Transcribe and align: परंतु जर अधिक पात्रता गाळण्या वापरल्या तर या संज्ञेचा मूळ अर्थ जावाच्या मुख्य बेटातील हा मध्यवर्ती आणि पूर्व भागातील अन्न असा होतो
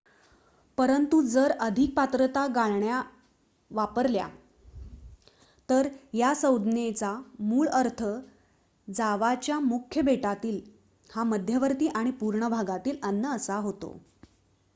परंतु 0.77 1.17
जर 1.23 1.51
अधिक 1.61 1.93
पात्रता 1.95 2.45
गाळण्या 2.55 3.01
वापरल्या 3.71 4.27
तर 5.69 5.87
या 6.13 6.33
संज्ञेचा 6.35 7.13
मूळ 7.41 7.67
अर्थ 7.73 8.03
जावाच्या 8.87 9.59
मुख्य 9.61 10.01
बेटातील 10.01 10.59
हा 11.09 11.23
मध्यवर्ती 11.25 11.87
आणि 11.95 12.11
पूर्व 12.21 12.47
भागातील 12.49 12.97
अन्न 13.03 13.35
असा 13.35 13.57
होतो 13.59 13.97